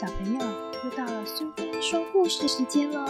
[0.00, 0.38] 小朋友，
[0.84, 3.04] 又到了苏菲说故事时间喽！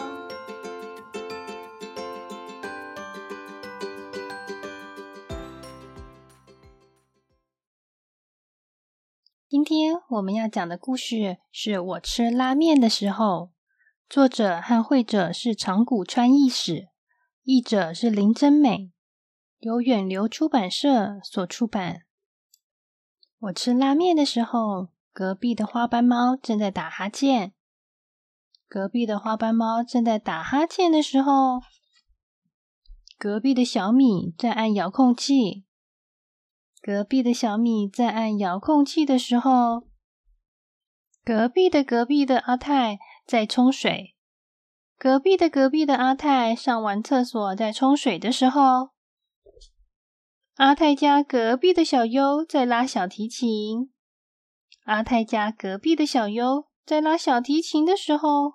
[9.47, 13.51] 今天我们要讲的故事是我吃拉面的时候，
[14.09, 16.89] 作者和绘者是长谷川义史，
[17.43, 18.93] 译者是林真美，
[19.59, 22.05] 由远流出版社所出版。
[23.41, 24.89] 我吃拉面的时候。
[25.19, 27.53] 隔壁的花斑猫正在打哈欠。
[28.69, 31.61] 隔壁的花斑猫正在打哈欠的时候，
[33.19, 35.65] 隔壁的小米在按遥控器。
[36.81, 39.89] 隔壁的小米在按遥控器的时候，
[41.25, 44.15] 隔壁的隔壁的阿泰在冲水。
[44.97, 48.91] 隔壁的隔壁的阿泰上完厕所在冲水的时候，
[50.55, 53.91] 阿泰家隔壁的小优在拉小提琴。
[54.89, 58.55] 阿泰家隔壁的小优在拉小提琴的时候，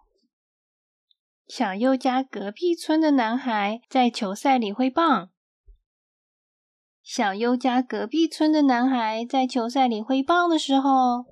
[1.47, 5.29] 小优家隔壁村的男孩在球赛里挥棒。
[7.03, 11.27] 小优家隔壁村的男孩在球赛里挥棒的时候，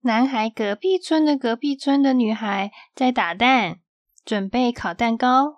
[0.00, 3.80] 男孩隔壁村的隔壁村的女孩在打蛋，
[4.24, 5.56] 准备烤蛋糕。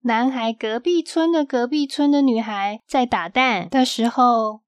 [0.00, 4.62] 男孩隔壁村的隔壁村的女孩在打蛋的时候。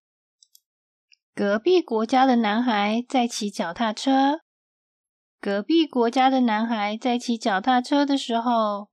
[1.41, 4.41] 隔壁国家的男孩在骑脚踏车。
[5.41, 8.91] 隔壁国家的男孩在骑脚踏车的时候，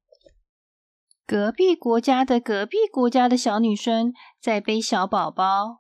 [1.26, 5.80] 隔壁国家的隔壁国家的小女生在背小宝宝。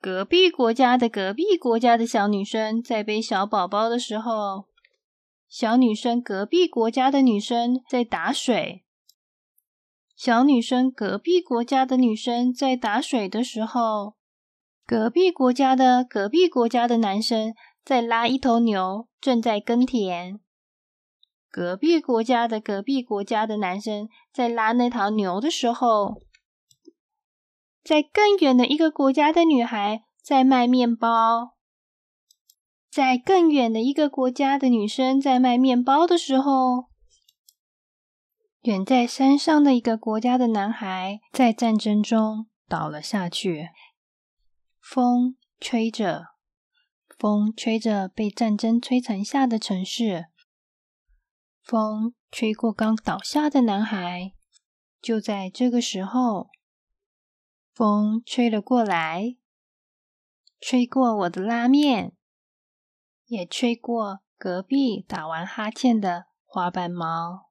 [0.00, 4.68] 隔壁国家的隔壁国家的小女生在背小宝宝的时候，
[5.46, 8.86] 小女生隔壁国家的女生在打水。
[10.16, 14.14] 小女生隔壁国家的女生在打水的时候。
[14.86, 20.38] 隔壁国家的隔壁国家的男生在拉一头牛，正在耕田。
[21.50, 26.20] 隔壁国家的隔壁国家的男生在拉那头牛的时候，
[27.82, 31.54] 在更远的一个国家的女孩在卖面包。
[32.90, 36.90] 在更远的一个国家的女生在卖面包的时候，
[38.62, 43.70] 远在山上的一个国家的男孩在战争中倒了下去。
[44.86, 46.26] 风吹着，
[47.18, 50.26] 风吹着被战争摧残下的城市。
[51.62, 54.34] 风吹过刚倒下的男孩。
[55.00, 56.50] 就在这个时候，
[57.72, 59.36] 风吹了过来，
[60.60, 62.14] 吹过我的拉面，
[63.24, 67.50] 也吹过隔壁打完哈欠的花斑猫。